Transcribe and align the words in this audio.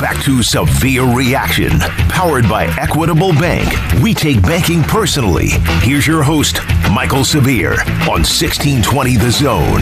back 0.00 0.22
to 0.22 0.42
Severe 0.42 1.04
Reaction, 1.04 1.70
powered 2.08 2.48
by 2.48 2.66
Equitable 2.78 3.32
Bank. 3.32 3.68
We 4.02 4.14
take 4.14 4.42
banking 4.42 4.82
personally. 4.82 5.48
Here's 5.80 6.06
your 6.06 6.22
host, 6.22 6.56
Mike'l 6.90 7.24
Severe, 7.24 7.72
on 8.02 8.22
1620 8.22 9.16
The 9.16 9.30
Zone. 9.30 9.80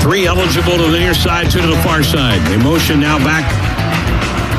Three 0.00 0.26
eligible 0.26 0.76
to 0.76 0.90
the 0.90 0.98
near 0.98 1.14
side, 1.14 1.50
two 1.50 1.60
to 1.60 1.66
the 1.66 1.76
far 1.82 2.02
side. 2.02 2.40
The 2.52 2.62
motion 2.62 3.00
now 3.00 3.18
back. 3.18 3.44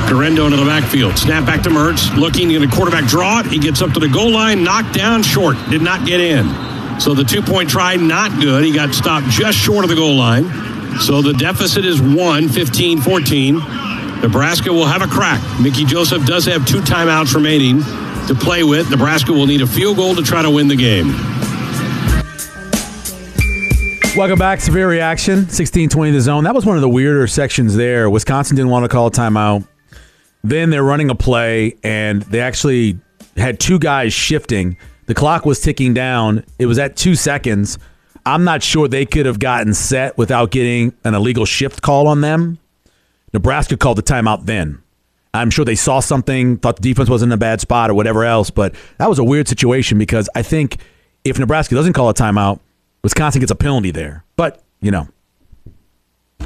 Guerrero 0.09 0.45
into 0.45 0.57
the 0.57 0.65
backfield. 0.65 1.17
Snap 1.17 1.45
back 1.45 1.61
to 1.63 1.69
Mertz. 1.69 2.15
Looking 2.15 2.53
at 2.55 2.61
a 2.61 2.67
quarterback 2.67 3.05
draw. 3.05 3.43
He 3.43 3.59
gets 3.59 3.81
up 3.81 3.91
to 3.91 3.99
the 3.99 4.09
goal 4.09 4.31
line, 4.31 4.63
knocked 4.63 4.93
down 4.93 5.23
short. 5.23 5.57
Did 5.69 5.81
not 5.81 6.05
get 6.05 6.19
in. 6.19 6.47
So 6.99 7.13
the 7.13 7.23
two 7.23 7.41
point 7.41 7.69
try, 7.69 7.95
not 7.95 8.41
good. 8.41 8.63
He 8.63 8.73
got 8.73 8.93
stopped 8.93 9.27
just 9.27 9.57
short 9.57 9.83
of 9.83 9.89
the 9.89 9.95
goal 9.95 10.15
line. 10.15 10.76
So 10.99 11.21
the 11.21 11.33
deficit 11.33 11.85
is 11.85 12.01
1, 12.01 12.49
15 12.49 13.01
14. 13.01 13.55
Nebraska 14.21 14.73
will 14.73 14.85
have 14.85 15.01
a 15.01 15.07
crack. 15.07 15.41
Mickey 15.61 15.85
Joseph 15.85 16.25
does 16.25 16.45
have 16.45 16.65
two 16.65 16.81
timeouts 16.81 17.35
remaining 17.35 17.81
to 18.27 18.35
play 18.35 18.63
with. 18.63 18.89
Nebraska 18.89 19.31
will 19.31 19.45
need 19.45 19.61
a 19.61 19.67
field 19.67 19.97
goal 19.97 20.15
to 20.15 20.23
try 20.23 20.41
to 20.41 20.49
win 20.49 20.67
the 20.67 20.75
game. 20.75 21.13
Welcome 24.17 24.39
back. 24.39 24.59
Severe 24.61 24.89
reaction. 24.89 25.35
1620 25.41 26.11
the 26.11 26.21
zone. 26.21 26.43
That 26.43 26.55
was 26.55 26.65
one 26.65 26.75
of 26.75 26.81
the 26.81 26.89
weirder 26.89 27.27
sections 27.27 27.75
there. 27.75 28.09
Wisconsin 28.09 28.55
didn't 28.55 28.71
want 28.71 28.83
to 28.83 28.89
call 28.89 29.07
a 29.07 29.11
timeout. 29.11 29.67
Then 30.43 30.71
they're 30.71 30.83
running 30.83 31.11
a 31.11 31.15
play, 31.15 31.77
and 31.83 32.23
they 32.23 32.39
actually 32.39 32.99
had 33.35 33.59
two 33.59 33.77
guys 33.77 34.13
shifting. 34.13 34.77
The 35.05 35.13
clock 35.13 35.45
was 35.45 35.61
ticking 35.61 35.93
down. 35.93 36.43
It 36.57 36.65
was 36.65 36.79
at 36.79 36.95
two 36.95 37.13
seconds. 37.13 37.77
I'm 38.27 38.43
not 38.43 38.61
sure 38.61 38.89
they 38.89 39.05
could 39.05 39.25
have 39.25 39.39
gotten 39.39 39.73
set 39.73 40.17
without 40.17 40.51
getting 40.51 40.93
an 41.05 41.15
illegal 41.15 41.45
shift 41.45 41.81
call 41.81 42.07
on 42.07 42.19
them. 42.19 42.59
Nebraska 43.31 43.77
called 43.77 43.97
the 43.97 44.03
timeout 44.03 44.45
then. 44.45 44.83
I'm 45.33 45.49
sure 45.49 45.63
they 45.63 45.75
saw 45.75 46.01
something, 46.01 46.57
thought 46.57 46.75
the 46.75 46.81
defense 46.81 47.09
was 47.09 47.23
in 47.23 47.31
a 47.31 47.37
bad 47.37 47.61
spot 47.61 47.89
or 47.89 47.93
whatever 47.93 48.25
else, 48.25 48.49
but 48.49 48.75
that 48.97 49.07
was 49.07 49.17
a 49.17 49.23
weird 49.23 49.47
situation 49.47 49.97
because 49.97 50.29
I 50.35 50.41
think 50.41 50.75
if 51.23 51.39
Nebraska 51.39 51.73
doesn't 51.73 51.93
call 51.93 52.09
a 52.09 52.13
timeout, 52.13 52.59
Wisconsin 53.01 53.39
gets 53.39 53.51
a 53.51 53.55
penalty 53.55 53.91
there. 53.91 54.25
But, 54.35 54.61
you 54.81 54.91
know, 54.91 55.07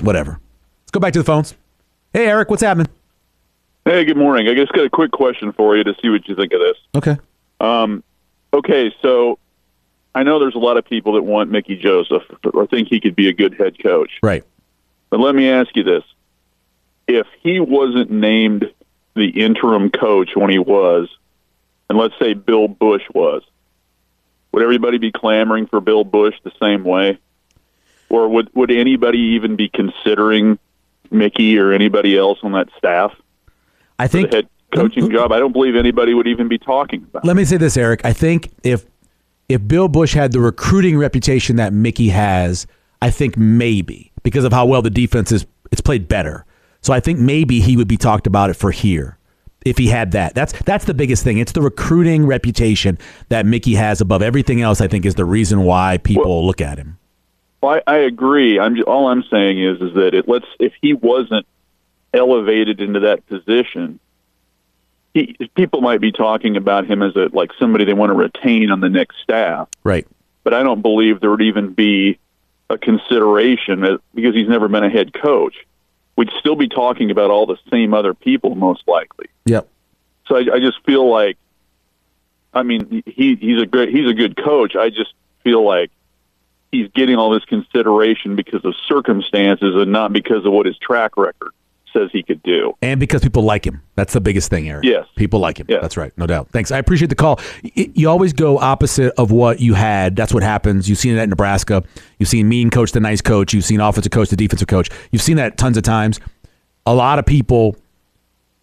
whatever. 0.01 0.39
Let's 0.83 0.91
go 0.91 0.99
back 0.99 1.13
to 1.13 1.19
the 1.19 1.25
phones. 1.25 1.55
Hey, 2.13 2.27
Eric, 2.27 2.51
what's 2.51 2.61
happening? 2.61 2.89
Hey, 3.85 4.05
good 4.05 4.17
morning. 4.17 4.47
I 4.47 4.53
just 4.53 4.71
got 4.73 4.85
a 4.85 4.89
quick 4.91 5.11
question 5.11 5.51
for 5.51 5.75
you 5.75 5.83
to 5.83 5.95
see 5.99 6.09
what 6.09 6.27
you 6.27 6.35
think 6.35 6.53
of 6.53 6.59
this. 6.59 6.77
Okay. 6.93 7.17
Um, 7.59 8.03
okay, 8.53 8.93
so 9.01 9.39
I 10.13 10.23
know 10.23 10.39
there's 10.39 10.55
a 10.55 10.59
lot 10.59 10.77
of 10.77 10.85
people 10.85 11.13
that 11.13 11.23
want 11.23 11.51
Mickey 11.51 11.77
Joseph 11.77 12.23
or 12.53 12.67
think 12.67 12.89
he 12.89 12.99
could 12.99 13.15
be 13.15 13.29
a 13.29 13.33
good 13.33 13.55
head 13.57 13.81
coach. 13.81 14.11
Right. 14.21 14.43
But 15.09 15.19
let 15.19 15.35
me 15.35 15.49
ask 15.49 15.75
you 15.75 15.83
this. 15.83 16.03
If 17.07 17.27
he 17.41 17.59
wasn't 17.59 18.11
named 18.11 18.71
the 19.15 19.29
interim 19.29 19.89
coach 19.89 20.31
when 20.35 20.49
he 20.49 20.59
was, 20.59 21.09
and 21.89 21.97
let's 21.97 22.13
say 22.19 22.33
Bill 22.33 22.67
Busch 22.67 23.03
was, 23.13 23.43
would 24.51 24.63
everybody 24.63 24.97
be 24.97 25.11
clamoring 25.11 25.67
for 25.67 25.79
Bill 25.81 26.03
Busch 26.03 26.35
the 26.43 26.51
same 26.61 26.83
way? 26.83 27.17
Or 28.09 28.27
would, 28.27 28.53
would 28.53 28.71
anybody 28.71 29.19
even 29.35 29.55
be 29.55 29.69
considering 29.69 30.59
Mickey 31.09 31.57
or 31.57 31.71
anybody 31.71 32.17
else 32.17 32.39
on 32.43 32.51
that 32.53 32.67
staff? 32.77 33.13
I 33.97 34.07
think 34.07 34.31
the 34.31 34.37
head 34.37 34.49
coaching 34.73 35.11
job. 35.11 35.31
I 35.31 35.39
don't 35.39 35.53
believe 35.53 35.75
anybody 35.75 36.13
would 36.13 36.27
even 36.27 36.47
be 36.47 36.57
talking 36.57 37.03
about. 37.03 37.23
Let 37.23 37.35
me 37.35 37.45
say 37.45 37.57
this, 37.57 37.77
Eric. 37.77 38.01
I 38.03 38.13
think 38.13 38.51
if 38.63 38.85
if 39.53 39.67
Bill 39.67 39.87
Busch 39.87 40.13
had 40.13 40.31
the 40.31 40.39
recruiting 40.39 40.97
reputation 40.97 41.55
that 41.57 41.73
Mickey 41.73 42.09
has, 42.09 42.67
I 43.01 43.09
think 43.09 43.37
maybe 43.37 44.11
because 44.23 44.43
of 44.43 44.53
how 44.53 44.65
well 44.65 44.81
the 44.81 44.89
defense 44.89 45.31
is, 45.31 45.45
it's 45.71 45.81
played 45.81 46.07
better. 46.07 46.45
So 46.81 46.93
I 46.93 46.99
think 46.99 47.19
maybe 47.19 47.59
he 47.59 47.77
would 47.77 47.87
be 47.87 47.97
talked 47.97 48.27
about 48.27 48.49
it 48.49 48.55
for 48.55 48.71
here 48.71 49.17
if 49.65 49.77
he 49.77 49.87
had 49.87 50.11
that. 50.11 50.33
That's 50.33 50.53
that's 50.63 50.85
the 50.85 50.93
biggest 50.93 51.23
thing. 51.23 51.37
It's 51.37 51.51
the 51.51 51.61
recruiting 51.61 52.25
reputation 52.25 52.97
that 53.29 53.45
Mickey 53.45 53.75
has 53.75 54.01
above 54.01 54.21
everything 54.21 54.61
else. 54.61 54.81
I 54.81 54.87
think 54.87 55.05
is 55.05 55.15
the 55.15 55.25
reason 55.25 55.63
why 55.63 55.97
people 55.97 56.37
well, 56.37 56.45
look 56.45 56.61
at 56.61 56.77
him. 56.77 56.97
Well, 57.61 57.81
I, 57.87 57.95
I 57.95 57.97
agree. 57.97 58.59
I'm 58.59 58.77
all 58.87 59.07
I'm 59.07 59.23
saying 59.29 59.61
is 59.63 59.81
is 59.81 59.93
that 59.93 60.13
it 60.13 60.27
let's 60.27 60.47
if 60.59 60.73
he 60.81 60.93
wasn't 60.93 61.45
elevated 62.13 62.81
into 62.81 63.01
that 63.01 63.25
position, 63.27 63.99
he, 65.13 65.35
people 65.55 65.81
might 65.81 66.01
be 66.01 66.11
talking 66.11 66.57
about 66.57 66.85
him 66.85 67.01
as 67.01 67.15
a 67.15 67.29
like 67.33 67.51
somebody 67.59 67.85
they 67.85 67.93
want 67.93 68.11
to 68.11 68.15
retain 68.15 68.71
on 68.71 68.79
the 68.79 68.89
next 68.89 69.17
staff. 69.21 69.67
Right. 69.83 70.07
But 70.43 70.53
I 70.53 70.63
don't 70.63 70.81
believe 70.81 71.19
there 71.19 71.29
would 71.29 71.41
even 71.41 71.73
be 71.73 72.19
a 72.69 72.77
consideration 72.77 73.99
because 74.15 74.33
he's 74.33 74.47
never 74.47 74.67
been 74.67 74.83
a 74.83 74.89
head 74.89 75.13
coach. 75.13 75.55
We'd 76.15 76.31
still 76.39 76.55
be 76.55 76.67
talking 76.67 77.11
about 77.11 77.29
all 77.29 77.45
the 77.45 77.57
same 77.69 77.93
other 77.93 78.13
people 78.13 78.55
most 78.55 78.87
likely. 78.87 79.27
Yep. 79.45 79.67
So 80.27 80.35
I, 80.35 80.55
I 80.55 80.59
just 80.59 80.83
feel 80.85 81.09
like, 81.09 81.37
I 82.53 82.63
mean, 82.63 83.03
he 83.05 83.35
he's 83.35 83.61
a 83.61 83.65
great 83.65 83.89
he's 83.89 84.09
a 84.09 84.13
good 84.13 84.37
coach. 84.37 84.75
I 84.75 84.89
just 84.89 85.13
feel 85.43 85.65
like 85.65 85.91
he's 86.71 86.89
getting 86.89 87.15
all 87.15 87.31
this 87.31 87.45
consideration 87.45 88.35
because 88.35 88.63
of 88.65 88.75
circumstances 88.87 89.75
and 89.75 89.91
not 89.91 90.13
because 90.13 90.45
of 90.45 90.53
what 90.53 90.65
his 90.65 90.77
track 90.77 91.17
record 91.17 91.51
says 91.93 92.09
he 92.11 92.23
could 92.23 92.40
do. 92.51 92.77
And 92.81 92.99
because 92.99 93.21
people 93.21 93.43
like 93.43 93.65
him. 93.65 93.81
That's 93.95 94.13
the 94.13 94.21
biggest 94.21 94.49
thing, 94.49 94.69
Eric. 94.69 94.83
Yes. 94.83 95.05
People 95.15 95.39
like 95.39 95.59
him. 95.59 95.67
Yes. 95.69 95.81
That's 95.81 95.97
right. 95.97 96.11
No 96.17 96.27
doubt. 96.27 96.49
Thanks. 96.49 96.71
I 96.71 96.77
appreciate 96.77 97.07
the 97.07 97.15
call. 97.15 97.39
You 97.63 98.09
always 98.09 98.33
go 98.33 98.57
opposite 98.57 99.13
of 99.17 99.31
what 99.31 99.59
you 99.59 99.73
had. 99.73 100.15
That's 100.15 100.33
what 100.33 100.43
happens. 100.43 100.89
You've 100.89 100.97
seen 100.97 101.15
it 101.15 101.19
at 101.19 101.29
Nebraska. 101.29 101.83
You've 102.19 102.29
seen 102.29 102.49
mean 102.49 102.69
coach 102.69 102.91
the 102.91 102.99
nice 102.99 103.21
coach. 103.21 103.53
You've 103.53 103.65
seen 103.65 103.79
offensive 103.79 104.11
coach 104.11 104.29
the 104.29 104.35
defensive 104.35 104.67
coach. 104.67 104.89
You've 105.11 105.21
seen 105.21 105.37
that 105.37 105.57
tons 105.57 105.77
of 105.77 105.83
times. 105.83 106.19
A 106.85 106.93
lot 106.93 107.19
of 107.19 107.25
people 107.25 107.75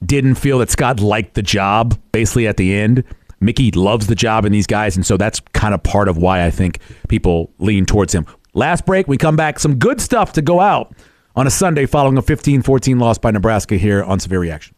didn't 0.05 0.37
feel 0.37 0.59
that 0.59 0.71
Scott 0.71 1.01
liked 1.01 1.35
the 1.35 1.43
job 1.43 1.99
basically 2.13 2.47
at 2.47 2.57
the 2.57 2.75
end. 2.75 3.05
Mickey 3.41 3.71
loves 3.71 4.09
the 4.09 4.17
job 4.17 4.45
and 4.45 4.53
these 4.53 4.67
guys, 4.67 4.97
and 4.97 5.07
so 5.07 5.17
that's 5.17 5.41
kind 5.53 5.73
of 5.73 5.83
part 5.83 6.09
of 6.09 6.17
why 6.17 6.45
I 6.45 6.51
think 6.51 6.81
people 7.09 7.53
lean 7.59 7.87
towards 7.87 8.13
him. 8.13 8.27
Last 8.55 8.85
break, 8.85 9.07
we 9.07 9.17
come 9.17 9.37
back. 9.37 9.61
Some 9.61 9.77
good 9.77 10.01
stuff 10.01 10.33
to 10.33 10.43
go 10.43 10.59
out 10.59 10.93
on 11.39 11.47
a 11.47 11.51
Sunday 11.51 11.87
following 11.87 12.19
a 12.19 12.23
15 12.23 12.63
14 12.63 12.99
loss 12.99 13.17
by 13.17 13.31
Nebraska 13.31 13.77
here 13.77 14.03
on 14.03 14.19
Severe 14.19 14.41
Reaction. 14.41 14.67